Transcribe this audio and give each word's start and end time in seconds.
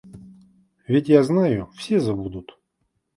Ведь 0.87 1.09
я 1.09 1.21
знаю, 1.21 1.69
все 1.75 1.99
забудут. 1.99 2.57